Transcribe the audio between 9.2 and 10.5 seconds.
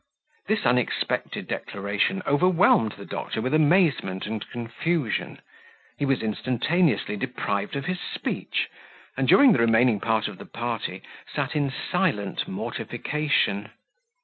during the remaining part of the